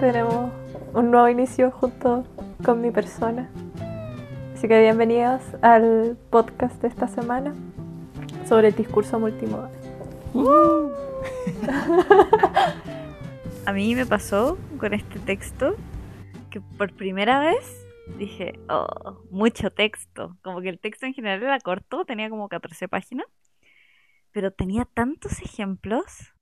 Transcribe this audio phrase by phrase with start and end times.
[0.00, 0.52] tenemos
[0.92, 2.24] un nuevo inicio junto
[2.64, 3.50] con mi persona.
[4.54, 7.54] Así que bienvenidos al podcast de esta semana
[8.46, 9.70] sobre el discurso multimodal.
[13.66, 15.76] A mí me pasó con este texto
[16.50, 17.86] que por primera vez
[18.18, 20.36] dije, oh, mucho texto.
[20.42, 23.26] Como que el texto en general era corto, tenía como 14 páginas,
[24.30, 26.34] pero tenía tantos ejemplos.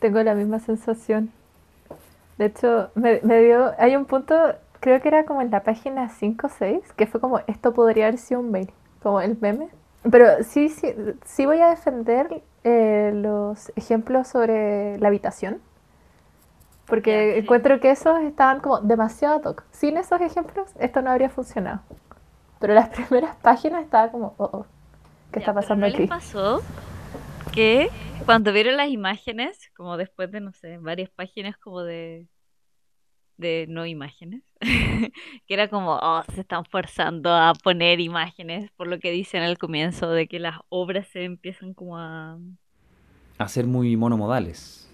[0.00, 1.32] Tengo la misma sensación.
[2.38, 3.72] De hecho, me, me dio.
[3.78, 4.34] Hay un punto,
[4.80, 8.06] creo que era como en la página 5 o 6, que fue como: esto podría
[8.06, 8.70] haber sido un mail,
[9.02, 9.68] como el meme.
[10.10, 15.60] Pero sí, sí, sí voy a defender eh, los ejemplos sobre la habitación.
[16.86, 17.40] Porque sí.
[17.40, 19.64] encuentro que esos estaban como demasiado ad hoc.
[19.72, 21.80] Sin esos ejemplos, esto no habría funcionado.
[22.60, 24.66] Pero las primeras páginas estaba como, oh, oh,
[25.32, 26.02] ¿qué Ya, está pasando ¿no aquí?
[26.02, 26.62] les pasó
[27.58, 27.90] que
[28.24, 32.28] cuando vieron las imágenes, como después de, no sé, varias páginas como de,
[33.36, 39.00] de no imágenes, que era como, oh, se están forzando a poner imágenes, por lo
[39.00, 42.38] que dicen al comienzo, de que las obras se empiezan como a...
[43.38, 44.88] A ser muy monomodales.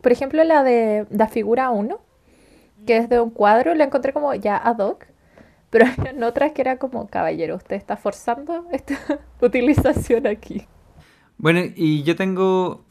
[0.00, 2.00] Por ejemplo, la de la figura 1,
[2.86, 5.06] que es de un cuadro, la encontré como ya ad hoc.
[5.70, 8.96] Pero hay otras que era como, caballero, usted está forzando esta
[9.40, 10.68] utilización aquí.
[11.38, 12.84] Bueno, y yo tengo,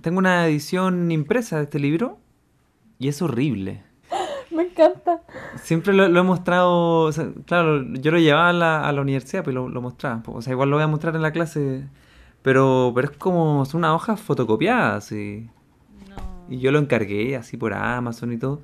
[0.00, 2.18] tengo una edición impresa de este libro
[2.98, 3.82] y es horrible.
[4.50, 5.22] Me encanta.
[5.62, 9.00] Siempre lo, lo he mostrado, o sea, claro, yo lo llevaba a la, a la
[9.00, 10.22] universidad, pero lo, lo mostraba.
[10.26, 11.84] O sea, igual lo voy a mostrar en la clase,
[12.42, 15.48] pero, pero es como, son unas hojas fotocopiadas y,
[16.08, 16.16] No.
[16.54, 18.60] y yo lo encargué así por Amazon y todo.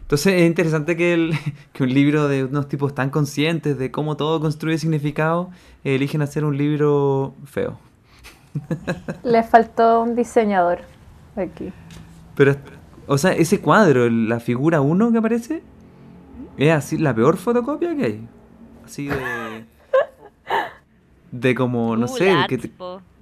[0.00, 1.32] Entonces es interesante que, el,
[1.72, 5.50] que un libro de unos tipos tan conscientes de cómo todo construye significado,
[5.84, 7.78] eh, eligen hacer un libro feo.
[9.22, 10.80] Le faltó un diseñador
[11.36, 11.72] aquí.
[12.34, 12.56] Pero,
[13.06, 15.62] o sea, ese cuadro, la figura 1 que aparece,
[16.56, 18.28] es así la peor fotocopia que hay.
[18.84, 19.64] Así de.
[21.30, 22.70] De como, no sé, Google que te,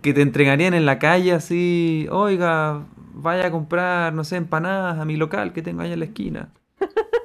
[0.03, 2.83] que te entregarían en la calle así, oiga,
[3.15, 6.49] vaya a comprar, no sé, empanadas a mi local que tengo allá en la esquina.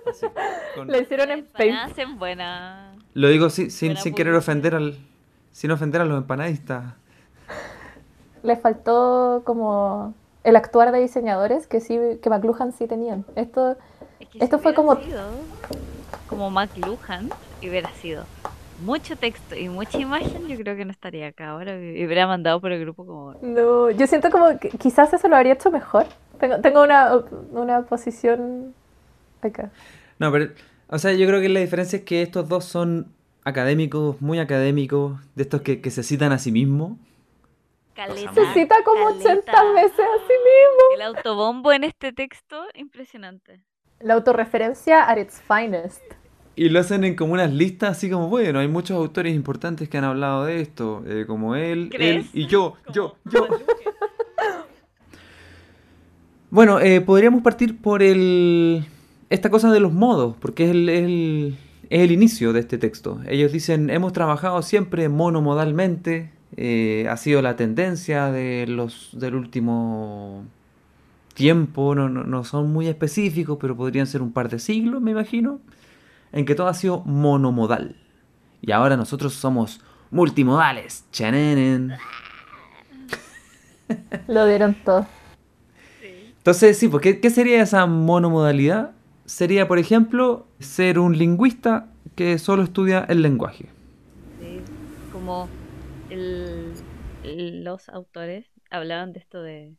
[0.08, 0.28] Así,
[0.76, 2.92] con- Le hicieron en buena...
[3.16, 4.98] Lo digo sin, sin, Buena sin querer ofender al.
[5.52, 6.96] Sin ofender a los empanadistas.
[8.46, 10.14] Le faltó como
[10.44, 13.26] el actuar de diseñadores que sí, que McLuhan sí tenían.
[13.36, 13.76] Esto,
[14.20, 15.22] Es que Esto si fue como- sido
[16.30, 17.30] como McLuhan,
[17.62, 18.24] hubiera sido
[18.84, 21.78] mucho texto y mucha imagen, yo creo que no estaría acá ahora.
[21.80, 23.36] Y hubiera mandado por el grupo como...
[23.42, 26.06] no, yo siento como que quizás eso lo habría hecho mejor.
[26.40, 27.12] Tengo, tengo una,
[27.52, 28.74] una posición
[29.42, 29.72] acá.
[30.20, 30.52] No, pero,
[30.90, 33.08] o sea, yo creo que la diferencia es que estos dos son
[33.44, 36.94] académicos, muy académicos, de estos que, que se citan a sí mismos.
[37.96, 39.72] Caleta, Se cita como 80 caleta.
[39.74, 40.96] veces a sí mismo.
[40.96, 43.62] El autobombo en este texto, impresionante.
[44.02, 46.02] La autorreferencia at its finest.
[46.58, 49.98] Y lo hacen en como unas listas así como, bueno, hay muchos autores importantes que
[49.98, 52.26] han hablado de esto, eh, como él, él ¿Crees?
[52.34, 53.56] y yo, yo, Como yo.
[56.50, 58.86] Bueno, eh, podríamos partir por el
[59.30, 61.58] esta cosa de los modos, porque es el, el-
[61.90, 63.20] es el inicio de este texto.
[63.28, 70.46] Ellos dicen, hemos trabajado siempre monomodalmente, eh, ha sido la tendencia de los del último
[71.34, 75.12] tiempo, no, no, no son muy específicos, pero podrían ser un par de siglos, me
[75.12, 75.60] imagino,
[76.32, 77.96] en que todo ha sido monomodal.
[78.62, 81.06] Y ahora nosotros somos multimodales.
[81.12, 81.94] Chanenen.
[84.28, 85.06] Lo dieron todo.
[86.38, 88.92] Entonces, sí, pues, ¿qué, qué sería esa monomodalidad?
[89.26, 93.66] Sería, por ejemplo, ser un lingüista que solo estudia el lenguaje.
[94.40, 94.62] Sí,
[95.12, 95.50] como
[96.16, 99.76] los autores hablaban de esto de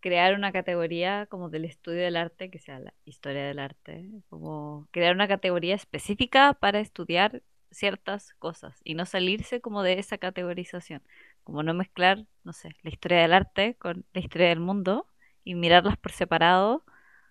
[0.00, 4.88] crear una categoría como del estudio del arte, que sea la historia del arte, como
[4.90, 11.02] crear una categoría específica para estudiar ciertas cosas y no salirse como de esa categorización,
[11.44, 15.06] como no mezclar, no sé, la historia del arte con la historia del mundo
[15.44, 16.84] y mirarlas por separado,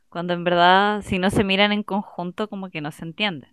[0.09, 3.47] cuando en verdad si no se miran en conjunto como que no se entiende.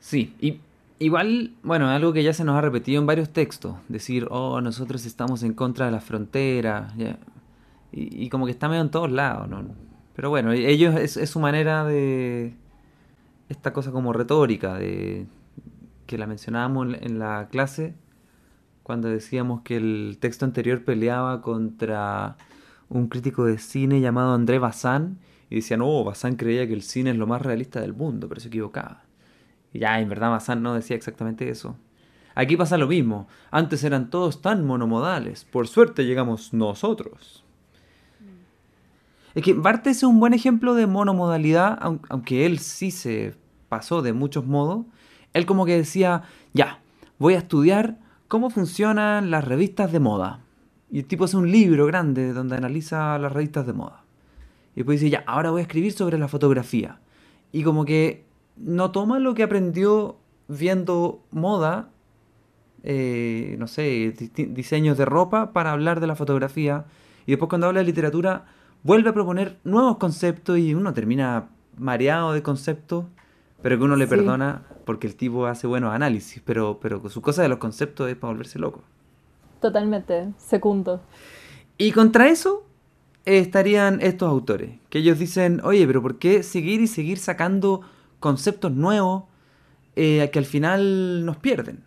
[0.00, 0.60] Sí, y
[0.98, 5.06] igual, bueno, algo que ya se nos ha repetido en varios textos, decir, oh, nosotros
[5.06, 7.18] estamos en contra de la frontera, ya.
[7.90, 9.64] Y, como que está medio en todos lados, ¿no?
[10.14, 12.54] Pero bueno, ellos es, su manera de...
[13.48, 15.26] Esta cosa como retórica, de
[16.06, 17.94] que la mencionábamos en la- clase,
[18.82, 22.36] cuando decíamos que el texto anterior peleaba contra
[22.90, 25.18] un crítico de cine llamado André Bazin,
[25.50, 28.40] y decían, oh, Bazin creía que el cine es lo más realista del mundo, pero
[28.40, 29.07] se equivocaba.
[29.72, 31.76] Y ya, en verdad Bazin no decía exactamente eso.
[32.34, 33.26] Aquí pasa lo mismo.
[33.50, 35.44] Antes eran todos tan monomodales.
[35.44, 37.44] Por suerte llegamos nosotros.
[39.34, 43.34] Es que Bartes es un buen ejemplo de monomodalidad, aunque él sí se
[43.68, 44.86] pasó de muchos modos.
[45.32, 46.22] Él como que decía,
[46.54, 46.80] ya,
[47.18, 47.98] voy a estudiar
[48.28, 50.40] cómo funcionan las revistas de moda.
[50.90, 54.04] Y el tipo hace un libro grande donde analiza las revistas de moda.
[54.74, 57.00] Y después dice, ya, ahora voy a escribir sobre la fotografía.
[57.50, 58.27] Y como que
[58.60, 60.16] no toma lo que aprendió
[60.48, 61.90] viendo moda,
[62.82, 66.86] eh, no sé, diseños de ropa para hablar de la fotografía.
[67.26, 68.46] Y después cuando habla de literatura,
[68.82, 73.04] vuelve a proponer nuevos conceptos y uno termina mareado de conceptos,
[73.62, 77.42] pero que uno le perdona porque el tipo hace buenos análisis, pero, pero su cosa
[77.42, 78.82] de los conceptos es para volverse loco.
[79.60, 81.00] Totalmente, segundo.
[81.76, 82.64] Y contra eso
[83.24, 87.82] estarían estos autores, que ellos dicen, oye, pero ¿por qué seguir y seguir sacando
[88.20, 89.24] conceptos nuevos
[89.96, 91.84] eh, que al final nos pierden?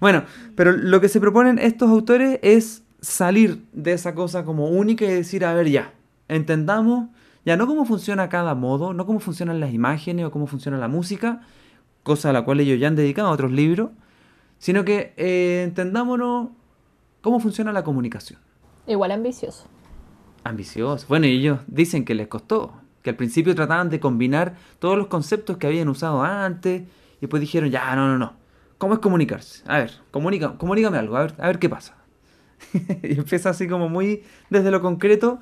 [0.00, 0.24] Bueno,
[0.54, 5.08] pero lo que se proponen estos autores es salir de esa cosa como única y
[5.08, 5.92] decir, a ver, ya,
[6.28, 7.08] entendamos
[7.44, 10.88] ya no cómo funciona cada modo, no cómo funcionan las imágenes o cómo funciona la
[10.88, 11.40] música,
[12.02, 13.90] cosa a la cual ellos ya han dedicado a otros libros,
[14.58, 16.50] sino que eh, entendámonos
[17.20, 18.38] cómo funciona la comunicación.
[18.86, 19.66] Igual ambicioso.
[20.44, 21.06] Ambicioso.
[21.08, 25.08] Bueno, y ellos dicen que les costó, que al principio trataban de combinar todos los
[25.08, 28.34] conceptos que habían usado antes y después dijeron, ya, no, no, no.
[28.78, 29.62] ¿Cómo es comunicarse?
[29.66, 31.96] A ver, comunica, comunícame algo, a ver, a ver qué pasa.
[33.02, 35.40] y empieza así como muy desde lo concreto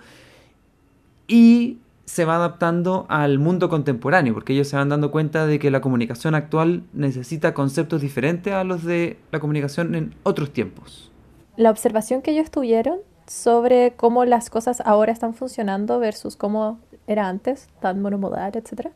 [1.26, 5.70] y se va adaptando al mundo contemporáneo, porque ellos se van dando cuenta de que
[5.70, 11.12] la comunicación actual necesita conceptos diferentes a los de la comunicación en otros tiempos.
[11.56, 12.98] La observación que ellos tuvieron
[13.28, 16.80] sobre cómo las cosas ahora están funcionando versus cómo
[17.10, 18.88] era antes, tan monomodal, etc.,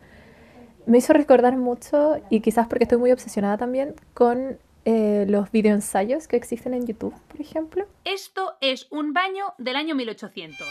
[0.87, 6.29] me hizo recordar mucho, y quizás porque estoy muy obsesionada también, con eh, los videoensayos
[6.29, 7.87] que existen en YouTube, por ejemplo.
[8.05, 10.67] Esto es un baño del año 1800.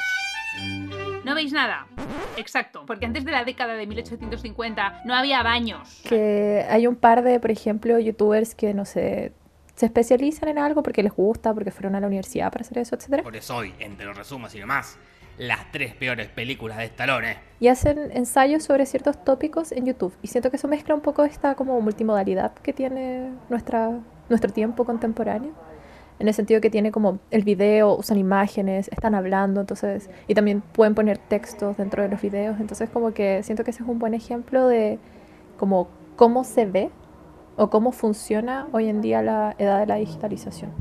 [1.23, 1.87] ¿No veis nada?
[2.37, 6.01] Exacto, porque antes de la década de 1850 no había baños.
[6.07, 9.33] Que hay un par de, por ejemplo, youtubers que, no sé,
[9.75, 12.95] se especializan en algo porque les gusta, porque fueron a la universidad para hacer eso,
[12.95, 13.23] etc.
[13.23, 14.99] Por eso hoy, entre los resumos y demás,
[15.37, 17.37] las tres peores películas de Stallone.
[17.59, 20.13] Y hacen ensayos sobre ciertos tópicos en YouTube.
[20.21, 23.91] Y siento que eso mezcla un poco esta como multimodalidad que tiene nuestra,
[24.29, 25.53] nuestro tiempo contemporáneo
[26.19, 30.61] en el sentido que tiene como el video, usan imágenes, están hablando, entonces, y también
[30.61, 33.99] pueden poner textos dentro de los videos, entonces como que siento que ese es un
[33.99, 34.99] buen ejemplo de
[35.57, 36.91] como cómo se ve
[37.57, 40.71] o cómo funciona hoy en día la edad de la digitalización.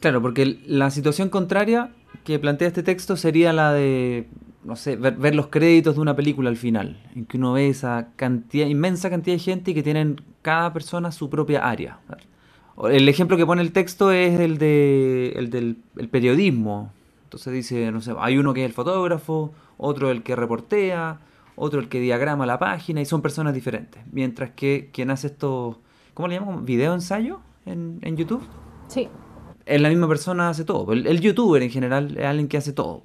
[0.00, 1.92] Claro, porque la situación contraria
[2.24, 4.28] que plantea este texto sería la de,
[4.64, 8.08] no sé, ver, los créditos de una película al final, en que uno ve esa
[8.16, 11.98] cantidad, inmensa cantidad de gente y que tienen cada persona su propia área.
[12.84, 15.76] El ejemplo que pone el texto es el, de, el del
[16.10, 16.92] periodismo.
[17.24, 21.20] Entonces dice, no sé, hay uno que es el fotógrafo, otro el que reportea,
[21.56, 24.02] otro el que diagrama la página y son personas diferentes.
[24.10, 25.80] Mientras que quien hace esto,
[26.14, 26.64] ¿cómo le llamamos?
[26.64, 28.42] ¿Video ensayo en, en YouTube?
[28.88, 29.08] Sí.
[29.66, 30.92] Es la misma persona hace todo.
[30.92, 33.04] El, youtuber en general es alguien que hace todo.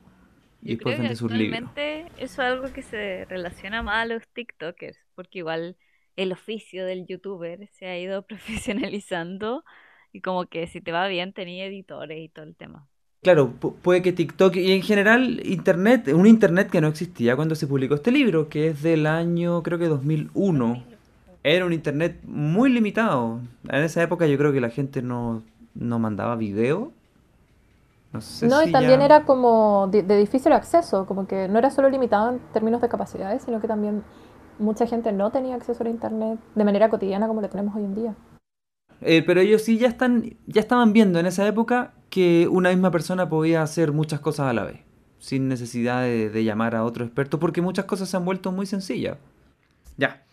[0.62, 1.70] Y después vende sus libros.
[1.76, 5.78] Eso es algo que se relaciona más a los TikTokers, porque igual
[6.16, 9.64] el oficio del youtuber se ha ido profesionalizando
[10.12, 12.88] y como que si te va bien tenía editores y todo el tema.
[13.22, 17.68] Claro, puede que TikTok y en general Internet, un Internet que no existía cuando se
[17.68, 20.84] publicó este libro, que es del año creo que 2001.
[21.44, 23.42] Era un Internet muy limitado.
[23.70, 25.44] En esa época yo creo que la gente no,
[25.80, 26.92] no mandaba video.
[28.14, 31.70] No, sé no y también era como de, de difícil acceso, como que no era
[31.70, 34.04] solo limitado en términos de capacidades, sino que también
[34.60, 37.96] mucha gente no tenía acceso a Internet de manera cotidiana como lo tenemos hoy en
[37.96, 38.16] día.
[39.02, 42.92] Eh, pero ellos sí ya, están, ya estaban viendo en esa época que una misma
[42.92, 44.80] persona podía hacer muchas cosas a la vez,
[45.20, 49.18] sin necesidad de, llamar a otro experto, porque muchas cosas se han vuelto muy sencillas.
[49.98, 50.24] Ya.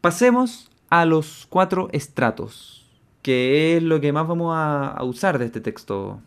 [0.00, 2.81] Pasemos a los cuatro estratos,
[3.22, 6.20] que es lo que más vamos a, a usar de este texto.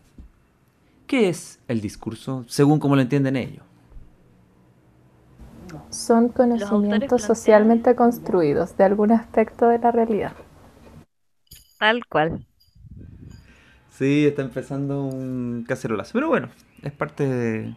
[1.06, 3.62] ¿Qué es el discurso según como lo entienden ellos?
[5.90, 10.32] Son conocimientos socialmente construidos de algún aspecto de la realidad.
[11.78, 12.46] Tal cual.
[13.90, 16.12] Sí, está empezando un cacerolazo.
[16.12, 16.50] Pero bueno,
[16.82, 17.74] es parte de,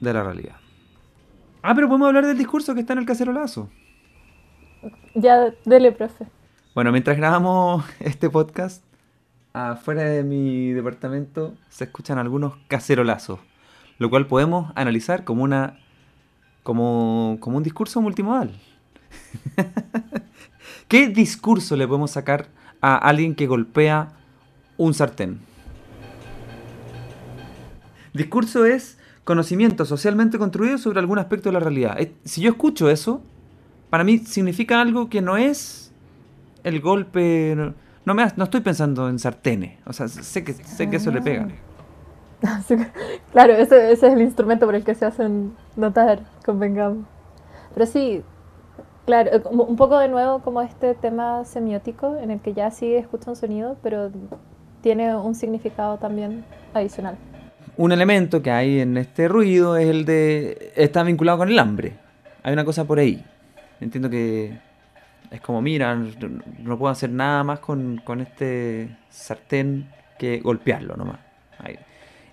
[0.00, 0.56] de la realidad.
[1.62, 3.68] Ah, pero podemos hablar del discurso que está en el cacerolazo.
[5.14, 6.26] Ya, dele, profe.
[6.74, 8.84] Bueno, mientras grabamos este podcast,
[9.52, 13.40] afuera de mi departamento se escuchan algunos cacerolazos,
[13.98, 15.78] lo cual podemos analizar como una
[16.62, 18.52] como, como un discurso multimodal.
[20.88, 22.48] ¿Qué discurso le podemos sacar
[22.80, 24.12] a alguien que golpea
[24.76, 25.40] un sartén?
[28.12, 32.00] Discurso es conocimiento socialmente construido sobre algún aspecto de la realidad.
[32.00, 33.22] Eh, Si yo escucho eso,
[33.88, 35.89] para mí significa algo que no es
[36.64, 37.54] el golpe.
[37.56, 37.74] No,
[38.04, 39.78] no me, no estoy pensando en sartenes.
[39.86, 41.48] O sea, sé que, sé que eso le pega.
[43.32, 47.06] Claro, ese, ese es el instrumento por el que se hacen notar, convengamos.
[47.74, 48.22] Pero sí,
[49.04, 53.30] claro, un poco de nuevo como este tema semiótico en el que ya sí escucha
[53.30, 54.10] un sonido, pero
[54.80, 57.16] tiene un significado también adicional.
[57.76, 60.72] Un elemento que hay en este ruido es el de.
[60.76, 61.98] está vinculado con el hambre.
[62.42, 63.24] Hay una cosa por ahí.
[63.80, 64.58] Entiendo que
[65.30, 71.20] es como, mira, no, puedo hacer nada más con, con este sartén que golpearlo nomás.
[71.58, 71.78] Ahí.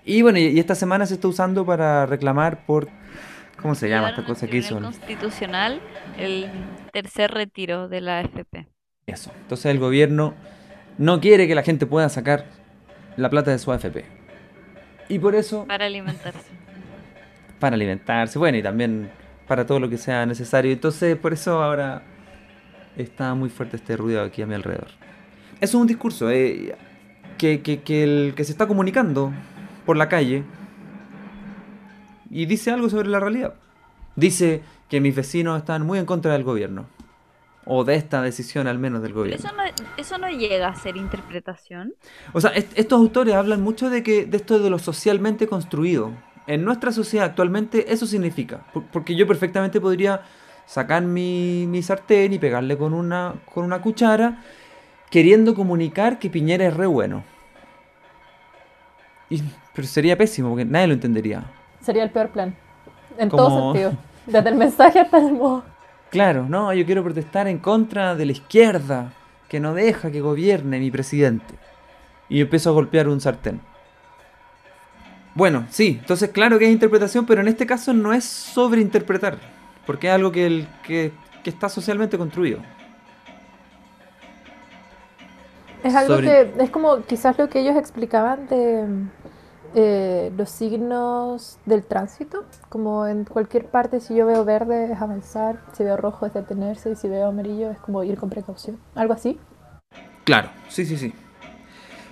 [0.03, 2.89] Y bueno, y, esta semana se está usando para reclamar por.
[3.61, 4.75] ¿Cómo se llama esta cosa que hizo?
[4.75, 5.81] Tribunal Constitucional
[6.17, 6.47] el
[6.91, 8.67] tercer retiro de la AFP.
[9.07, 9.31] Eso.
[9.41, 10.35] Entonces el gobierno
[10.97, 12.45] no quiere que la gente pueda sacar
[13.15, 14.05] la plata de su AFP.
[15.09, 16.51] Y por eso, Para alimentarse.
[17.59, 19.09] para alimentarse, bueno, y también
[19.47, 20.71] para todo lo que sea necesario.
[20.71, 22.03] Entonces, por eso ahora
[22.97, 24.87] está muy fuerte este ruido aquí a mi alrededor.
[25.61, 26.75] Eso es un discurso eh,
[27.37, 29.31] que, que- que el que se está comunicando
[29.85, 30.43] por la calle
[32.29, 33.53] y dice algo sobre la realidad.
[34.15, 36.85] Dice que mis vecinos están muy en contra del gobierno.
[37.69, 39.45] O de esta decisión al menos del gobierno.
[39.45, 39.63] eso no,
[39.97, 41.93] eso no llega a ser interpretación.
[42.31, 46.11] O sea, est- estos autores hablan mucho de que de esto de lo socialmente construido.
[46.47, 48.65] En nuestra sociedad actualmente eso significa.
[48.73, 50.21] Por- Porque yo perfectamente podría
[50.67, 54.43] sacar mi, mi sartén y pegarle con una, con una cuchara,
[55.09, 57.23] queriendo comunicar que Piñera es re bueno.
[59.29, 59.41] Y-
[59.73, 61.45] pero sería pésimo, porque nadie lo entendería.
[61.81, 62.55] Sería el peor plan,
[63.17, 63.93] en Como- todo sentido,
[64.25, 65.63] desde el mensaje hasta el modo.
[66.09, 69.13] Claro, no, yo quiero protestar en contra de la izquierda,
[69.49, 71.55] que no deja que gobierne mi presidente.
[72.29, 73.61] Y empiezo a golpear un sartén.
[75.35, 79.37] Bueno, sí, entonces claro que es interpretación, pero en este caso no es sobreinterpretar,
[79.87, 81.11] porque es algo que, el, que,
[81.43, 82.59] que está socialmente construido.
[85.83, 88.85] Es algo Sobre- que es como quizás lo que ellos explicaban de
[89.75, 95.61] eh, los signos del tránsito, como en cualquier parte si yo veo verde es avanzar,
[95.73, 99.13] si veo rojo es detenerse y si veo amarillo es como ir con precaución, algo
[99.13, 99.39] así.
[100.23, 101.13] Claro, sí, sí, sí.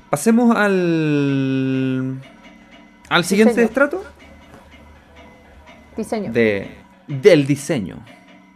[0.10, 2.22] Pasemos al...
[3.10, 3.68] al siguiente Diseño.
[3.68, 4.04] estrato
[5.98, 6.32] Diseño.
[6.32, 6.70] de,
[7.08, 8.04] del diseño.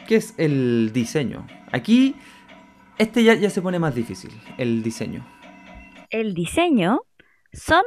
[0.08, 1.46] ¿Qué es el diseño?
[1.72, 2.16] Aquí,
[2.98, 5.26] este ya, ya se pone más difícil, el diseño.
[6.10, 7.02] El diseño
[7.54, 7.84] son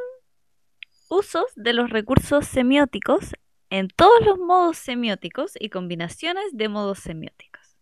[1.09, 3.33] usos de los recursos semióticos
[3.71, 7.77] en todos los modos semióticos y combinaciones de modos semióticos.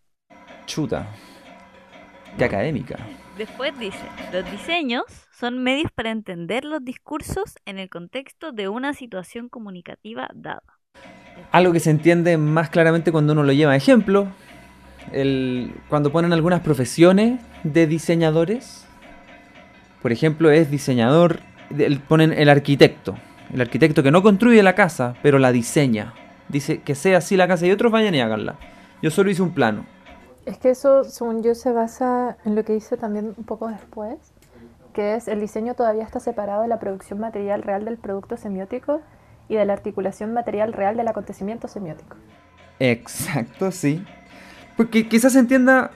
[0.66, 1.12] Chuta.
[2.38, 2.96] Qué académica.
[3.36, 3.98] Después dice,
[4.32, 10.28] los diseños son medios para entender los discursos en el contexto de una situación comunicativa
[10.34, 10.62] dada.
[11.52, 14.28] Algo que se entiende más claramente cuando uno lo lleva a ejemplo.
[15.88, 18.86] Cuando ponen algunas profesiones de diseñadores.
[20.02, 21.40] Por ejemplo, es diseñador.
[22.08, 23.16] ponen el arquitecto.
[23.52, 26.14] El arquitecto que no construye la casa, pero la diseña.
[26.48, 28.56] Dice que sea así la casa y otros vayan y háganla.
[29.02, 29.86] Yo solo hice un plano.
[30.46, 34.16] Es que eso, según yo, se basa en lo que hice también un poco después,
[34.92, 39.00] que es el diseño todavía está separado de la producción material real del producto semiótico
[39.50, 42.16] y de la articulación material real del acontecimiento semiótico.
[42.78, 44.02] Exacto, sí.
[44.76, 45.90] Porque quizás se entienda,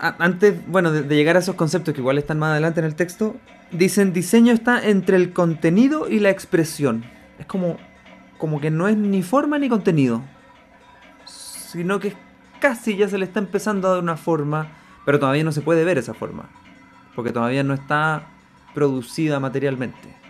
[0.00, 2.96] antes, bueno, de, de llegar a esos conceptos que igual están más adelante en el
[2.96, 3.36] texto,
[3.70, 7.04] dicen diseño está entre el contenido y la expresión.
[7.38, 7.76] Es como,
[8.38, 10.22] como que no es ni forma ni contenido,
[11.26, 12.14] sino que
[12.60, 14.68] casi ya se le está empezando a dar una forma,
[15.04, 16.48] pero todavía no se puede ver esa forma,
[17.14, 18.22] porque todavía no está
[18.74, 20.25] producida materialmente.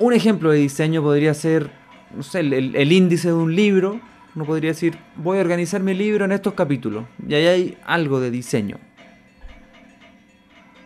[0.00, 1.70] Un ejemplo de diseño podría ser,
[2.16, 4.00] no sé, el, el- índice de un libro.
[4.34, 7.04] Uno podría decir, voy a organizar mi libro en estos capítulos.
[7.28, 8.78] Y ahí hay algo de diseño.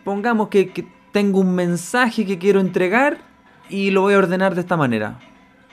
[0.03, 3.17] Pongamos que, que tengo un mensaje que quiero entregar
[3.69, 5.19] y lo voy a ordenar de esta manera.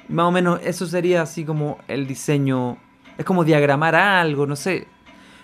[0.08, 2.78] Más o menos eso sería así como el diseño.
[3.18, 4.86] Es como diagramar algo, no sé.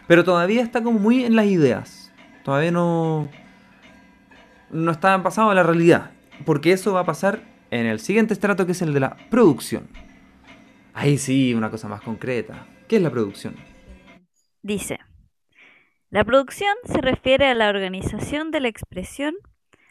[0.07, 2.13] Pero todavía está como muy en las ideas.
[2.45, 3.29] Todavía no.
[4.71, 6.11] No está pasado a la realidad.
[6.45, 9.89] Porque eso va a pasar en el siguiente estrato que es el de la producción.
[10.95, 12.67] Ahí sí, una cosa más concreta.
[12.89, 13.55] ¿Qué es la producción?
[14.63, 14.99] Dice,
[16.11, 19.35] la producción se refiere a la organización de la expresión,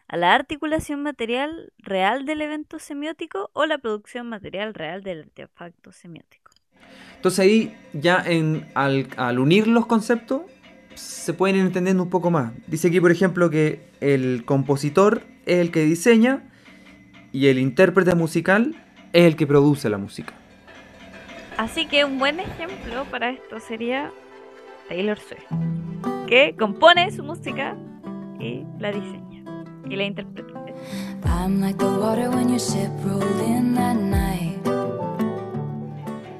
[0.07, 5.91] a la articulación material real del evento semiótico o la producción material real del artefacto
[5.91, 6.51] semiótico.
[7.15, 10.41] Entonces ahí ya en, al, al unir los conceptos
[10.95, 12.51] se pueden ir entendiendo un poco más.
[12.67, 16.49] Dice aquí, por ejemplo, que el compositor es el que diseña
[17.31, 18.75] y el intérprete musical
[19.13, 20.33] es el que produce la música.
[21.57, 24.11] Así que un buen ejemplo para esto sería
[24.89, 25.45] Taylor Swift,
[26.27, 27.75] que compone su música
[28.39, 29.43] y la diseña
[29.89, 30.47] y la interpreta.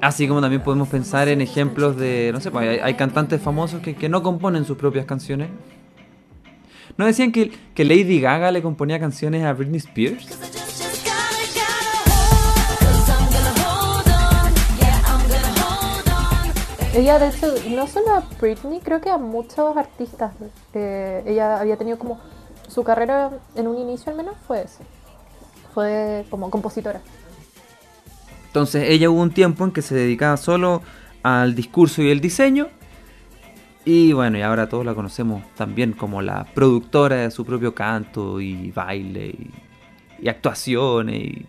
[0.00, 3.80] Así como también podemos pensar en ejemplos de, no sé, pues hay, hay cantantes famosos
[3.80, 5.48] que, que no componen sus propias canciones.
[6.96, 10.57] ¿No decían que, que Lady Gaga le componía canciones a Britney Spears?
[16.90, 20.34] Ella, de hecho, no solo a Britney, creo que a muchos artistas.
[20.74, 22.20] eh, ella había tenido como.
[22.66, 24.86] Su carrera, en un inicio al menos, fue ese.
[25.74, 27.06] Fue como compositora.
[28.46, 30.82] Entonces ella hubo un tiempo en que se dedicaba solo
[31.22, 32.68] al discurso y el diseño.
[33.84, 38.40] Y bueno, y ahora todos la conocemos también como la productora de su propio canto
[38.40, 39.50] y baile y,
[40.18, 41.46] y actuaciones y,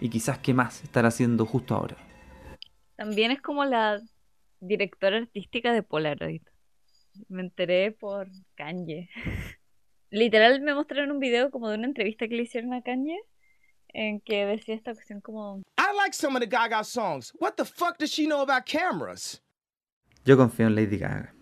[0.00, 1.96] y quizás qué más estará haciendo justo ahora.
[2.96, 4.00] También es como la
[4.62, 6.42] directora artística de Polaroid.
[7.28, 9.10] Me enteré por Kanye.
[10.10, 13.18] Literal me mostraron un video como de una entrevista que le hicieron a Kanye
[13.88, 17.32] en que decía esta cuestión como I like some of the Gaga songs.
[17.38, 19.42] What the fuck does she know about cameras?
[20.24, 21.34] Yo confío en Lady Gaga.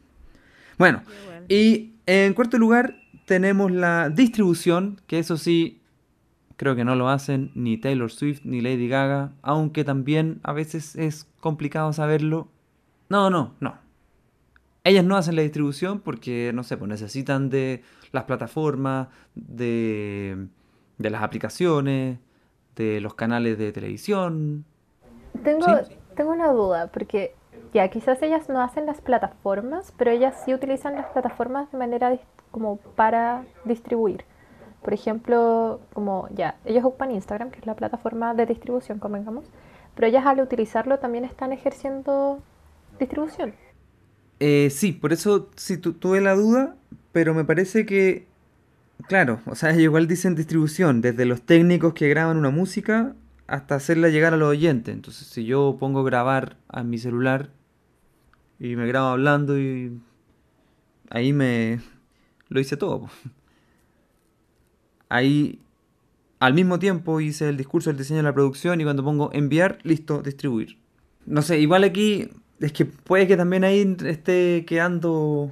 [0.78, 1.02] Bueno,
[1.48, 2.96] y en cuarto lugar
[3.26, 5.82] tenemos la distribución, que eso sí,
[6.56, 10.96] creo que no lo hacen ni Taylor Swift ni Lady Gaga, aunque también a veces
[10.96, 12.48] es complicado saberlo.
[13.10, 13.74] No, no, no.
[14.84, 20.46] Ellas no hacen la distribución porque, no sé, pues necesitan de las plataformas, de,
[20.96, 22.18] de las aplicaciones,
[22.76, 24.64] de los canales de televisión.
[25.44, 25.96] Tengo, Sí.
[26.16, 27.34] tengo una duda, porque
[27.74, 32.18] ya quizás ellas no hacen las plataformas, pero ellas sí utilizan las plataformas de manera
[32.50, 34.24] como para distribuir.
[34.82, 39.44] Por ejemplo, como ya, ellos ocupan Instagram, que es la plataforma de distribución, convengamos,
[39.94, 42.40] pero ellas al utilizarlo también están ejerciendo
[43.00, 43.54] distribución.
[44.40, 46.76] Eh, sí, por eso sí tu- tuve la duda,
[47.12, 48.26] pero me parece que,
[49.08, 53.14] claro, o sea, igual dicen distribución, desde los técnicos que graban una música
[53.46, 54.94] hasta hacerla llegar a los oyentes.
[54.94, 57.50] Entonces, si yo pongo grabar a mi celular
[58.58, 60.00] y me grabo hablando y
[61.10, 61.80] ahí me
[62.48, 63.08] lo hice todo.
[65.08, 65.60] Ahí
[66.40, 70.22] al mismo tiempo hice el discurso, el diseño, la producción y cuando pongo enviar, listo,
[70.22, 70.78] distribuir.
[71.26, 72.30] No sé, igual aquí
[72.60, 75.50] es que puede que también ahí esté quedando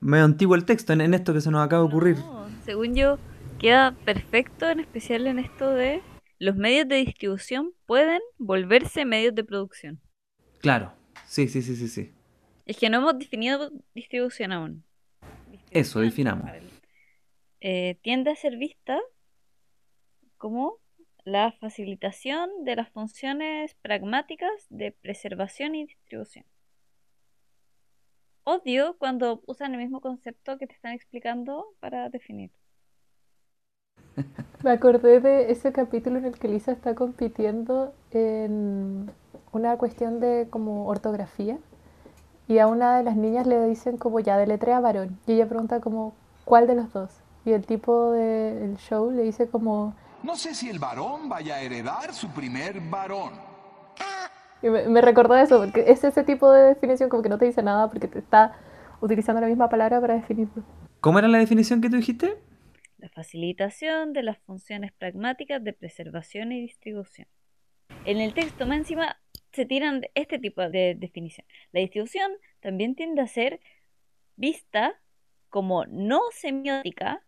[0.00, 2.16] medio antiguo el texto en, en esto que se nos acaba de ocurrir.
[2.16, 3.18] No, según yo,
[3.58, 6.02] queda perfecto, en especial en esto de
[6.38, 10.00] los medios de distribución pueden volverse medios de producción.
[10.58, 10.92] Claro,
[11.26, 12.12] sí, sí, sí, sí, sí.
[12.66, 14.84] Es que no hemos definido distribución aún.
[15.70, 16.50] Eso, definamos.
[17.60, 18.98] eh, tiende a ser vista
[20.36, 20.78] como
[21.26, 26.44] la facilitación de las funciones pragmáticas de preservación y distribución.
[28.44, 32.52] Odio cuando usan el mismo concepto que te están explicando para definir.
[34.62, 39.10] Me acordé de ese capítulo en el que Lisa está compitiendo en
[39.50, 41.58] una cuestión de como ortografía
[42.46, 45.80] y a una de las niñas le dicen como ya deletrea varón y ella pregunta
[45.80, 47.20] como ¿cuál de los dos?
[47.44, 49.94] Y el tipo del show le dice como
[50.26, 53.34] No sé si el varón vaya a heredar su primer varón.
[54.60, 57.44] y me, me recordó eso porque es ese tipo de definición como que no te
[57.44, 58.58] dice nada porque te está
[59.00, 60.64] utilizando la misma palabra para definirlo.
[61.00, 62.36] ¿Cómo era la definición que tú dijiste?
[62.98, 67.28] La facilitación de las funciones pragmáticas de preservación y distribución.
[68.04, 69.20] En el texto más encima
[69.52, 71.46] se tiran este tipo de definición.
[71.70, 73.60] La distribución también tiende a ser
[74.34, 75.00] vista
[75.50, 77.22] como no semiótica,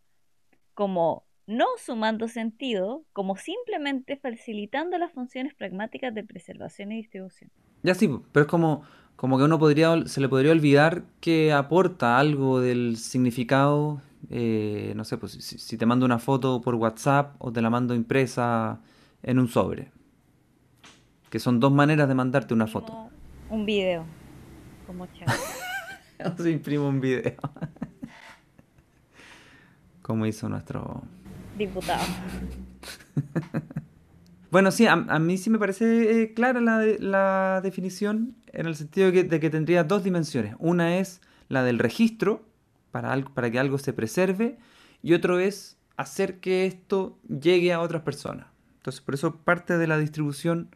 [0.75, 7.51] como no sumando sentido, como simplemente facilitando las funciones pragmáticas de preservación y distribución.
[7.83, 8.83] Ya sí, pero es como,
[9.17, 15.05] como que uno podría, se le podría olvidar que aporta algo del significado, eh, no
[15.05, 18.81] sé, pues si, si te mando una foto por WhatsApp o te la mando impresa
[19.23, 19.91] en un sobre.
[21.31, 22.93] Que son dos maneras de mandarte una foto.
[22.93, 23.11] Como
[23.51, 24.05] un video.
[24.87, 25.29] Como chat.
[26.19, 27.37] O se imprime un video.
[30.03, 31.05] Como hizo nuestro...
[31.59, 32.05] Diputado.
[34.51, 38.77] Bueno, sí, a, mí sí me parece eh, clara la, de- la definición en el
[38.77, 40.55] sentido de que, tendría dos dimensiones.
[40.59, 42.47] Una es la del registro,
[42.91, 44.57] para, para que algo se preserve,
[45.03, 48.47] y otro es hacer que esto llegue a otras personas.
[48.79, 50.75] Entonces, por eso parte de la distribución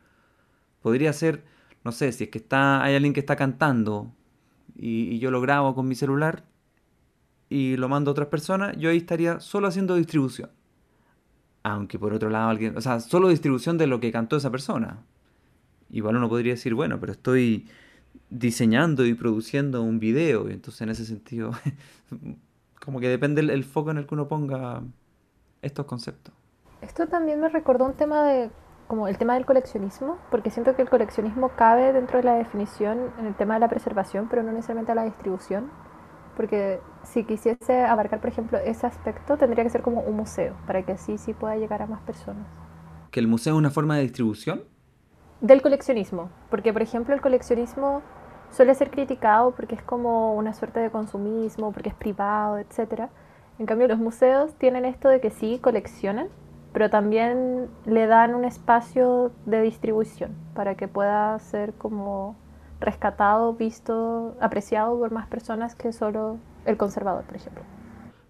[0.83, 1.43] podría ser,
[1.83, 4.13] no sé, si es que está, hay alguien que está cantando
[4.77, 6.45] y, y yo lo grabo con mi celular
[7.49, 10.51] y lo mando a otras personas, yo ahí estaría solo haciendo distribución.
[11.63, 14.99] Aunque por otro lado alguien, o sea, solo distribución de lo que cantó esa persona.
[15.91, 17.69] Igual uno podría decir, bueno, pero estoy
[18.31, 21.53] diseñando y produciendo un video, y entonces en ese sentido,
[22.85, 24.83] como que depende el, el foco en el que uno ponga
[25.61, 26.35] estos conceptos.
[26.81, 28.51] Esto también me recordó un tema de,
[28.89, 33.13] como el tema del coleccionismo, porque siento que el coleccionismo cabe dentro de la definición
[33.19, 35.71] en el tema de la preservación, pero no necesariamente a la distribución.
[36.37, 40.83] Porque si quisiese abarcar, por ejemplo, ese aspecto, tendría que ser como un museo, para
[40.83, 42.47] que así sí pueda llegar a más personas.
[43.11, 44.65] ¿Que el museo es una forma de distribución?
[45.41, 48.03] Del coleccionismo, porque por ejemplo el coleccionismo
[48.51, 53.09] suele ser criticado porque es como una suerte de consumismo, porque es privado, etc.
[53.59, 56.29] En cambio los museos tienen esto de que sí coleccionan,
[56.73, 62.37] pero también le dan un espacio de distribución para que pueda ser como
[62.81, 67.63] rescatado, visto, apreciado por más personas que solo el conservador, por ejemplo.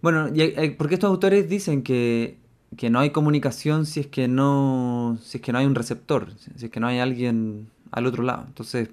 [0.01, 2.39] Bueno, eh, porque estos autores dicen que,
[2.77, 6.33] que no hay comunicación si es que no, si es que no hay un receptor,
[6.33, 8.45] si es que no hay alguien al otro lado.
[8.49, 8.91] Entonces,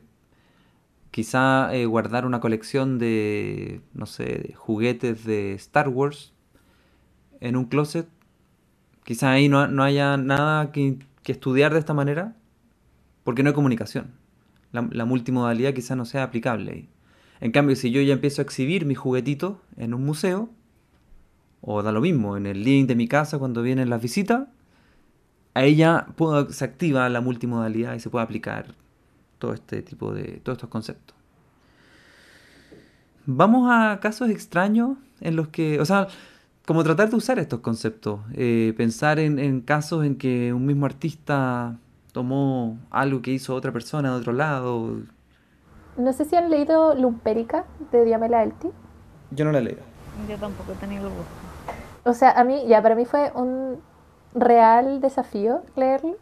[1.12, 6.34] quizá eh, guardar una colección de, no sé, juguetes de Star Wars
[7.40, 8.08] en un closet,
[9.04, 12.36] quizá ahí no, no haya nada que, que estudiar de esta manera,
[13.24, 14.12] porque no hay comunicación.
[14.72, 16.90] La, la multimodalidad quizá no sea aplicable ahí.
[17.42, 20.50] En cambio, si yo ya empiezo a exhibir mis juguetitos en un museo,
[21.62, 24.48] o da lo mismo, en el living de mi casa cuando vienen las visitas,
[25.54, 26.08] ahí ya
[26.50, 28.76] se activa la multimodalidad y se puede aplicar
[29.38, 31.16] todo este tipo de, todos estos conceptos.
[33.26, 36.08] Vamos a casos extraños en los que, o sea,
[36.66, 40.86] como tratar de usar estos conceptos, eh, pensar en, en casos en que un mismo
[40.86, 41.78] artista
[42.12, 45.02] tomó algo que hizo otra persona de otro lado.
[46.00, 48.72] No sé si han leído Lumpérica de Diamela Elti.
[49.32, 49.80] Yo no la leo.
[50.30, 51.32] Yo tampoco he tenido el gusto.
[52.06, 53.82] O sea, a mí, ya, para mí fue un
[54.34, 56.16] real desafío leerlo,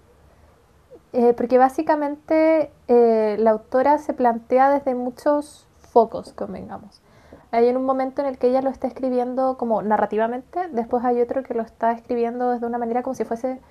[1.14, 7.04] eh, porque básicamente eh, la autora se plantea desde muchos focos, convengamos.
[7.52, 11.22] Hay en un momento en el que ella lo está escribiendo como narrativamente, después hay
[11.22, 13.62] otro que lo está escribiendo desde una manera como si fuese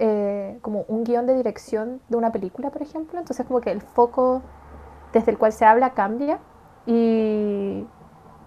[0.00, 3.20] eh, como un guion de dirección de una película, por ejemplo.
[3.20, 4.42] Entonces como que el foco
[5.12, 6.38] desde el cual se habla cambia
[6.86, 7.86] y,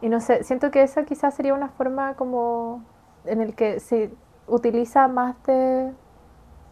[0.02, 2.84] y no sé, siento que esa quizás sería una forma como
[3.26, 4.12] en el que se
[4.48, 5.94] utiliza más de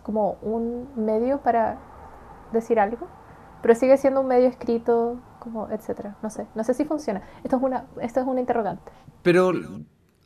[0.04, 1.78] como un medio para
[2.52, 3.08] decir algo,
[3.62, 6.16] pero sigue siendo un medio escrito, como etcétera.
[6.22, 7.22] No sé, no sé si funciona.
[7.44, 8.92] Esto es una, esto es una interrogante.
[9.22, 9.52] Pero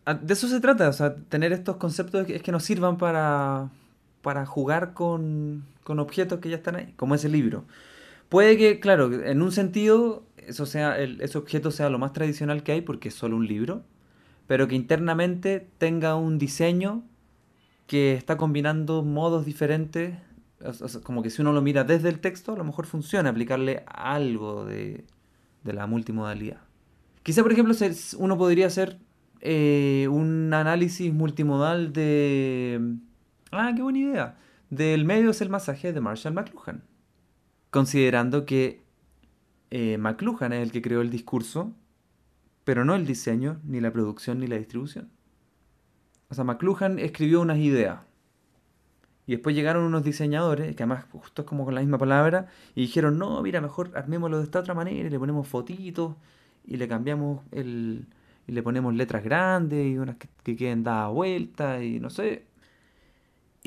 [0.06, 3.70] a- de eso se trata, o sea, tener estos conceptos es que nos sirvan para,
[4.22, 7.66] para jugar con, con objetos que ya están ahí, como ese libro.
[8.30, 12.64] Puede que, claro, en un sentido, eso sea, el- ese objeto sea lo más tradicional
[12.64, 13.84] que hay porque es solo un libro,
[14.48, 17.04] pero que internamente tenga un diseño
[17.88, 20.16] que está combinando modos diferentes,
[21.04, 24.66] como que si uno lo mira desde el texto, a lo mejor funciona aplicarle algo
[24.66, 25.06] de,
[25.64, 26.60] de la multimodalidad.
[27.24, 27.76] Quizá, por ejemplo,
[28.18, 29.00] uno podría hacer
[29.42, 32.96] eh, un análisis multimodal de...
[33.52, 34.38] Ah, qué buena idea.
[34.70, 36.84] Del medio es el masaje de Marshall McLuhan.
[37.70, 38.82] Considerando que
[39.72, 41.74] eh, McLuhan es el que creó el discurso,
[42.64, 45.10] pero no el diseño, ni la producción, ni la distribución.
[46.30, 48.00] O sea, McLuhan escribió unas ideas.
[49.26, 52.82] Y después llegaron unos diseñadores, que además justo es como con la misma palabra, y
[52.82, 56.16] dijeron, no, mira, mejor armémoslo de esta otra manera, y le ponemos fotitos,
[56.66, 58.08] y le cambiamos el...
[58.48, 62.46] y le ponemos letras grandes, y unas que, que queden dadas vueltas, y no sé.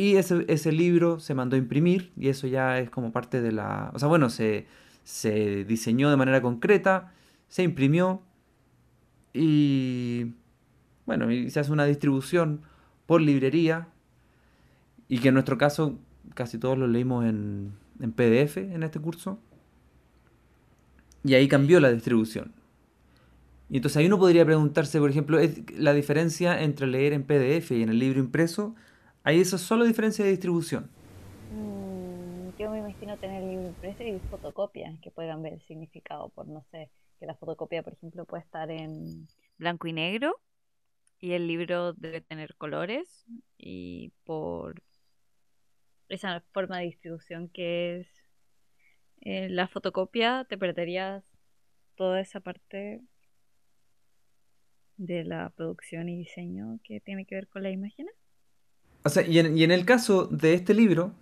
[0.01, 3.53] Y ese, ese libro se mandó a imprimir, y eso ya es como parte de
[3.53, 3.91] la...
[3.93, 4.67] O sea, bueno, se,
[5.05, 7.13] se diseñó de manera concreta,
[7.49, 8.23] se imprimió,
[9.35, 10.33] y...
[11.05, 12.63] Bueno, y se hace una distribución
[13.05, 13.89] por librería,
[15.07, 15.99] y que en nuestro caso
[16.33, 19.39] casi todos lo leímos en, en PDF en este curso.
[21.25, 22.55] Y ahí cambió la distribución.
[23.69, 27.73] Y entonces ahí uno podría preguntarse, por ejemplo, ¿es la diferencia entre leer en PDF
[27.73, 28.75] y en el libro impreso?
[29.23, 30.91] Ahí eso es solo diferencia de distribución.
[31.53, 36.47] Mm, yo me imagino tener libro impreso y fotocopias que puedan ver el significado por,
[36.47, 39.29] no sé, que la fotocopia, por ejemplo, puede estar en
[39.59, 40.41] blanco y negro
[41.21, 43.27] y el libro debe tener colores
[43.59, 44.83] y por
[46.09, 48.09] esa forma de distribución que es
[49.21, 51.25] eh, la fotocopia, te perderías
[51.95, 53.03] toda esa parte
[54.97, 58.07] de la producción y diseño que tiene que ver con la imagen.
[59.05, 61.13] O sea, y en, en el caso de este libro,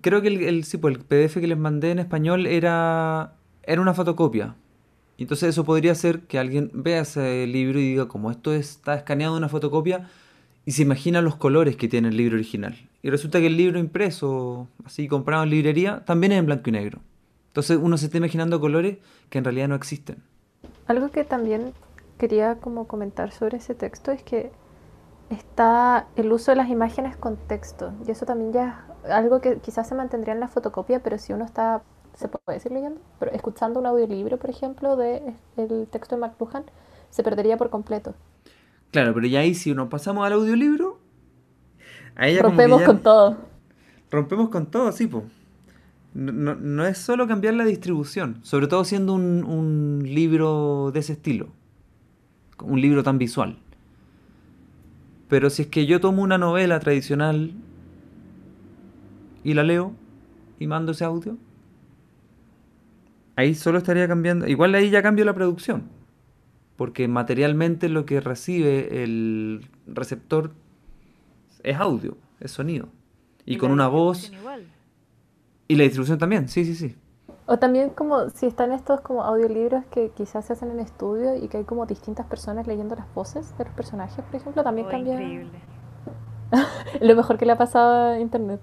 [0.00, 3.94] creo que el, el, sí, pues, PDF que les mandé en español era, era una
[3.94, 4.56] fotocopia.
[5.18, 9.34] Entonces eso podría ser que alguien vea ese libro y diga, como esto está escaneado
[9.34, 10.08] de una fotocopia,
[10.64, 12.76] y se imagina los colores que tiene el libro original.
[13.02, 16.72] Y resulta que el libro impreso, así comprado en librería, también es en blanco y
[16.72, 17.00] negro.
[17.48, 18.98] Entonces uno se está imaginando colores
[19.30, 20.22] que en realidad no existen.
[20.86, 21.72] Algo que también
[22.18, 24.50] quería como comentar sobre ese texto es que
[25.30, 27.92] está el uso de las imágenes con texto.
[28.06, 31.32] Y eso también ya es algo que quizás se mantendría en la fotocopia, pero si
[31.32, 31.82] uno está,
[32.14, 36.64] se puede decir leyendo, pero escuchando un audiolibro, por ejemplo, de el texto de McLuhan,
[37.10, 38.14] se perdería por completo.
[38.92, 40.98] Claro, pero ya ahí si nos pasamos al audiolibro,
[42.14, 43.36] ahí Rompemos ya- con todo.
[44.10, 45.24] Rompemos con todo, sí, po.
[46.14, 51.00] No, no- no es solo cambiar la distribución, sobre todo siendo un, un libro de
[51.00, 51.48] ese estilo,
[52.62, 53.58] un libro tan visual.
[55.28, 57.52] Pero si es que yo tomo una novela tradicional
[59.42, 59.92] y la leo
[60.58, 61.36] y mando ese audio,
[63.34, 65.84] ahí solo estaría cambiando, igual ahí ya cambio la producción,
[66.76, 70.52] porque materialmente lo que recibe el receptor
[71.62, 72.88] es audio, es sonido.
[73.44, 74.64] Y, con una voz Igual.
[75.68, 76.96] y la distribución también, sí, sí, sí.
[77.46, 81.48] O también como si están estos como audiolibros que quizás se hacen en estudio y
[81.48, 84.90] que hay como distintas personas leyendo las voces de los personajes, por ejemplo, también Oh,
[84.90, 85.58] cambia increíble.
[87.00, 88.60] lo mejor que le ha pasado a internet.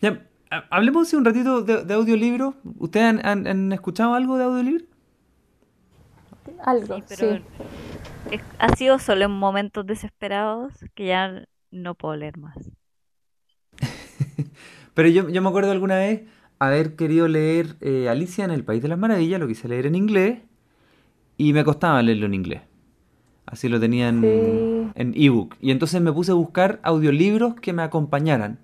[0.00, 2.54] Ya, ha- hablemos sí, un ratito de, de audiolibro.
[2.78, 4.84] ¿Ustedes han, han- han escuchado algo de audiolibro?
[6.64, 7.26] Algo, Sí, sí.
[7.26, 7.40] pero
[8.30, 12.56] es- ha sido solo en momentos desesperados que ya no puedo leer más.
[14.94, 16.22] Pero yo, yo me acuerdo alguna vez
[16.58, 19.94] haber querido leer eh, Alicia en el País de las Maravillas, lo quise leer en
[19.94, 20.40] inglés,
[21.36, 22.62] y me costaba leerlo en inglés.
[23.46, 24.90] Así lo tenía en, Sí.
[24.94, 25.56] en ebook.
[25.60, 28.58] Y entonces me puse a buscar audiolibros que me acompañaran.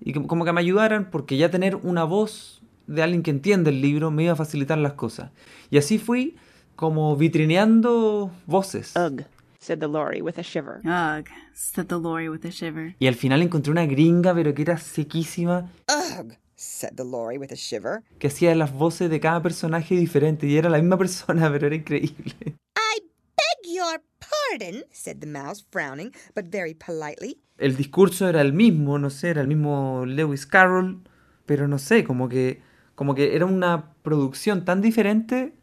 [0.00, 3.70] Y como, como que me ayudaran, porque ya tener una voz de alguien que entiende
[3.70, 5.30] el libro me iba a facilitar las cosas.
[5.70, 6.36] Y así fui
[6.74, 8.94] como vitrineando voces.
[8.96, 9.24] Ugh,
[9.58, 10.80] said the lorry with a shiver.
[10.84, 12.94] Ugh, said the lorry with a shiver.
[12.98, 17.52] Y al final encontré una gringa, pero que era sequísima, Ugh, said the lorry with
[17.52, 18.02] a shiver.
[18.18, 20.46] que hacía las voces de cada personaje diferente.
[20.46, 22.34] Y era la misma persona, pero era increíble.
[22.76, 27.38] I beg your pardon, said the mouse, frowning, but very politely.
[27.58, 31.02] El discurso era el mismo, no sé, era el mismo Lewis Carroll,
[31.46, 32.60] pero no sé, como que,
[32.94, 35.54] como que era una producción tan diferente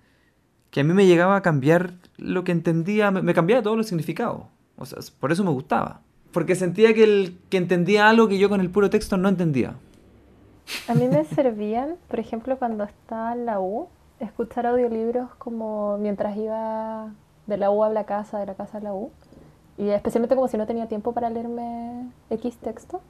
[0.72, 3.86] que a mí me llegaba a cambiar lo que entendía, me, me cambiaba todos los
[3.86, 4.46] significados.
[4.76, 6.02] O sea, por eso me gustaba.
[6.32, 9.76] Porque sentía que, el, que entendía algo que yo con el puro texto no entendía.
[10.88, 13.88] A mí me servían, por ejemplo, cuando estaba en la U,
[14.20, 17.12] escuchar audiolibros como mientras iba
[17.48, 19.12] de la U a la casa, de la casa a la U.
[19.78, 23.02] Y especialmente como si no tenía tiempo para leerme X texto.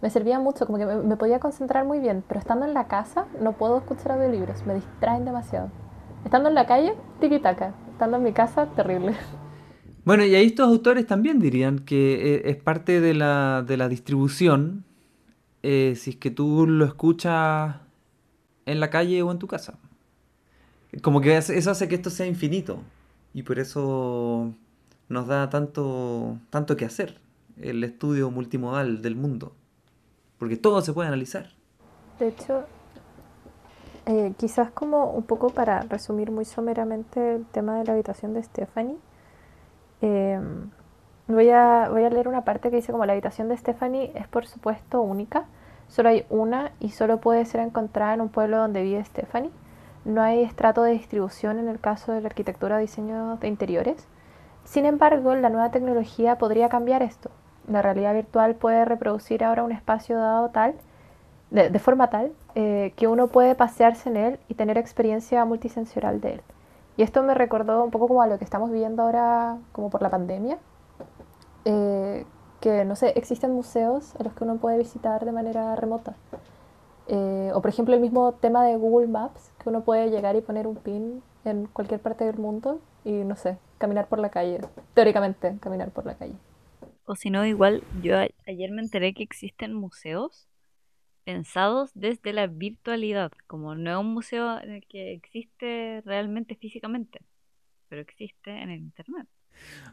[0.00, 2.22] Me servía mucho, como que me, podía concentrar muy bien.
[2.26, 5.70] Pero estando en la casa no puedo escuchar audiolibros, me distraen demasiado.
[6.24, 7.74] Estando en la calle, tiki-taka.
[7.92, 9.14] Estando en mi casa, terrible.
[10.04, 13.88] Bueno, y ahí estos autores también dirían que eh, es parte de la, de la
[13.88, 14.84] distribución
[15.66, 17.76] eh, si es que tú lo escuchas
[18.66, 19.78] en la calle o en tu casa.
[21.00, 22.80] Como que eso hace que esto sea infinito
[23.32, 24.52] y por eso
[25.08, 27.18] nos da tanto, tanto que hacer
[27.56, 29.54] el estudio multimodal del mundo.
[30.38, 31.48] Porque todo se puede analizar.
[32.18, 32.64] De hecho,
[34.04, 38.42] eh, quizás como un poco para resumir muy someramente el tema de la habitación de
[38.42, 38.98] Stephanie,
[40.02, 40.38] eh,
[41.26, 44.28] voy a, voy a leer una parte que dice como la habitación de Stephanie es
[44.28, 45.46] por supuesto única,
[45.88, 49.50] solo hay una y solo puede ser encontrada en un pueblo donde vive Stephanie.
[50.04, 54.06] No hay estrato de distribución en el caso de la arquitectura o diseño de interiores.
[54.64, 57.30] Sin embargo, la nueva tecnología podría cambiar esto.
[57.68, 60.74] La realidad virtual puede reproducir ahora un espacio dado tal
[61.50, 66.34] de, forma tal eh, que uno puede pasearse en él y tener experiencia multisensorial de
[66.34, 66.42] él.
[66.96, 70.02] Y esto me recordó un poco como a lo que estamos viviendo ahora como por
[70.02, 70.58] la pandemia,
[71.64, 72.24] eh,
[72.64, 76.16] que no sé, existen museos a los que uno puede visitar de manera remota.
[77.08, 80.40] Eh, o por ejemplo el mismo tema de Google Maps, que uno puede llegar y
[80.40, 84.60] poner un pin en cualquier parte del mundo y no sé, caminar por la calle,
[84.94, 86.32] teóricamente caminar por la calle.
[87.04, 90.48] O si no, igual yo ayer me enteré que existen museos
[91.24, 97.20] pensados desde la virtualidad, como no es un museo en el que existe realmente físicamente,
[97.90, 99.28] pero existe en el internet.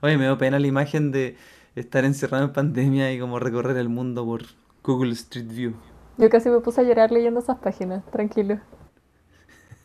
[0.02, 1.38] Oye, me dio pena la imagen de
[1.76, 4.44] estar encerrado en pandemia y como recorrer el mundo por
[4.84, 5.74] Google Street View.
[6.18, 8.60] Yo casi me puse a llorar leyendo esas páginas, tranquilo.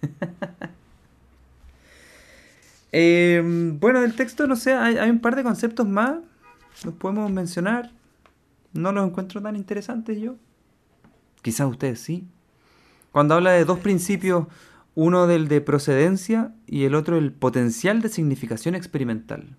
[2.99, 3.43] Eh,
[3.79, 6.19] bueno, del texto, no sé, hay, hay un par de conceptos más.
[6.83, 7.91] Los podemos mencionar.
[8.73, 10.37] No los encuentro tan interesantes yo.
[11.43, 12.27] Quizás ustedes sí.
[13.13, 14.47] Cuando habla de dos principios,
[14.95, 19.57] uno del de procedencia y el otro el potencial de significación experimental.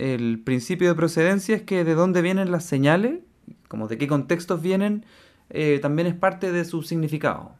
[0.00, 3.20] El principio de procedencia es que de dónde vienen las señales,
[3.68, 5.04] como de qué contextos vienen,
[5.50, 7.52] eh, también es parte de su significado.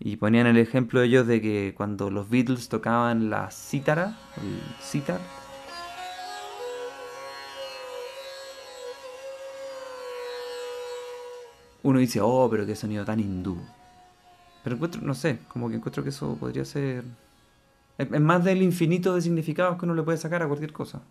[0.00, 5.20] Y ponían el ejemplo ellos de que cuando los Beatles tocaban la cítara, el citar,
[11.84, 13.56] uno dice, oh, pero qué sonido tan hindú.
[14.64, 17.04] Pero encuentro, no sé, como que encuentro que eso podría ser...
[17.98, 21.02] Es más del infinito de significados que uno le puede sacar a cualquier cosa.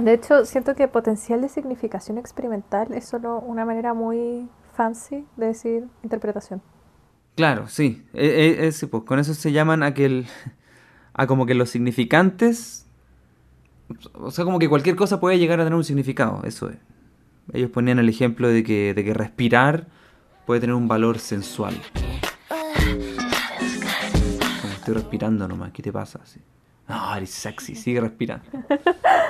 [0.00, 5.46] De hecho, siento que potencial de significación experimental es solo una manera muy fancy de
[5.46, 6.62] decir interpretación.
[7.36, 8.04] Claro, sí.
[8.14, 8.26] E-
[8.60, 10.26] e- ese, pues, con eso se llaman a que el-
[11.14, 12.86] a como que los significantes.
[14.14, 16.76] O sea, como que cualquier cosa puede llegar a tener un significado, eso es.
[17.52, 19.86] Ellos ponían el ejemplo de que, de que respirar
[20.46, 21.74] puede tener un valor sensual.
[24.62, 26.20] Como estoy respirando nomás, ¿qué te pasa?
[27.16, 28.44] Eres sexy, sigue respirando.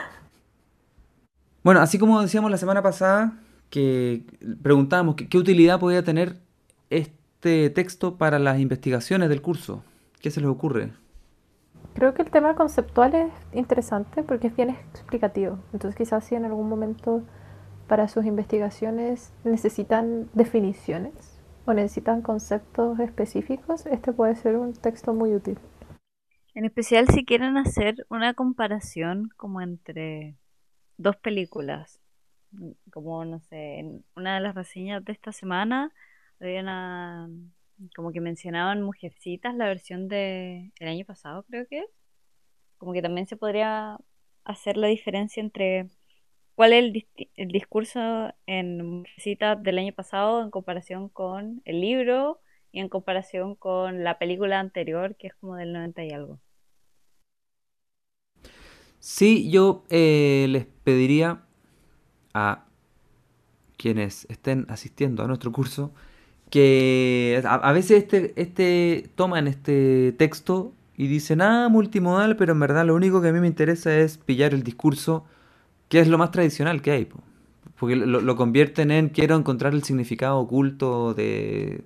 [1.62, 3.34] Bueno, así como decíamos la semana pasada,
[3.68, 4.24] que
[4.62, 6.36] preguntábamos qué utilidad podía tener
[6.88, 9.84] este texto para las investigaciones del curso.
[10.20, 10.92] ¿Qué se les ocurre?
[11.94, 15.58] Creo que el tema conceptual es interesante porque es bien explicativo.
[15.72, 17.22] Entonces quizás si en algún momento
[17.88, 25.34] para sus investigaciones necesitan definiciones o necesitan conceptos específicos, este puede ser un texto muy
[25.34, 25.58] útil.
[26.54, 30.36] En especial si quieren hacer una comparación como entre
[31.00, 32.00] dos películas.
[32.92, 35.92] Como, no sé, en una de las reseñas de esta semana
[36.40, 37.28] había una,
[37.94, 41.84] como que mencionaban Mujercitas, la versión de el año pasado creo que.
[42.78, 43.98] Como que también se podría
[44.44, 45.88] hacer la diferencia entre
[46.54, 52.40] cuál es el, el discurso en Mujercitas del año pasado en comparación con el libro
[52.72, 56.40] y en comparación con la película anterior que es como del 90 y algo.
[59.00, 61.42] Sí, yo eh, les pediría
[62.34, 62.66] a
[63.76, 65.92] quienes estén asistiendo a nuestro curso
[66.50, 72.86] que a, veces este, este toman este texto y dicen, ah, multimodal, pero en verdad
[72.86, 75.24] lo único que a mí me interesa es pillar el discurso,
[75.88, 77.20] que es lo más tradicional que hay, po.
[77.78, 81.84] porque lo, lo convierten en quiero encontrar el significado oculto de,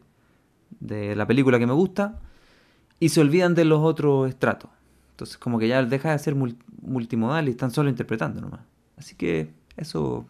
[0.81, 2.21] de la película que me gusta
[3.01, 4.71] y se olvidan de los otros estratos.
[5.13, 8.61] Entonces como que ya deja de ser mul- multimodal y están solo interpretando nomás.
[8.97, 10.27] Así que eso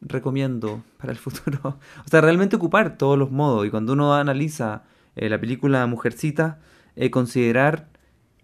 [0.00, 1.78] recomiendo para el futuro.
[2.04, 3.66] O sea, realmente ocupar todos los modos.
[3.66, 4.84] Y cuando uno analiza
[5.16, 6.60] eh, la película Mujercita,
[6.96, 7.88] eh, considerar,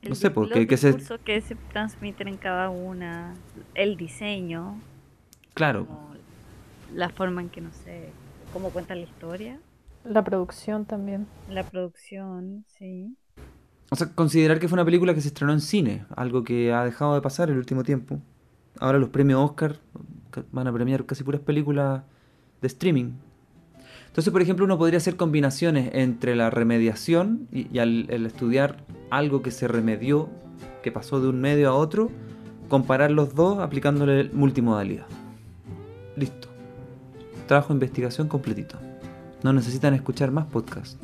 [0.03, 0.89] no sé, porque los que se...
[0.89, 3.43] discursos que se transmiten en cada una,
[3.75, 4.85] el diseño,
[5.55, 5.89] Claro,
[6.93, 8.15] la forma en que, no sé,
[8.53, 9.61] cómo cuentan la historia,
[10.05, 11.27] La producción también.
[11.49, 13.17] la producción, sí.
[13.91, 16.85] O sea, considerar que fue una película que se estrenó en cine, algo que ha
[16.85, 18.21] dejado de pasar el último tiempo.
[18.81, 19.77] Ahora los premios Oscar
[20.31, 22.03] ca- van a premiar casi puras películas
[22.61, 23.13] de streaming.
[24.09, 29.51] Entonces, por ejemplo, uno podría hacer combinaciones entre la remediación y, el estudiar algo que
[29.51, 30.29] se remedió,
[30.83, 32.11] que pasó de un medio a otro,
[32.69, 35.07] comparar los dos aplicándole multimodalidad.
[36.17, 36.49] Listo.
[37.47, 38.77] Trabajo de investigación completito.
[39.43, 40.99] No necesitan escuchar más podcasts.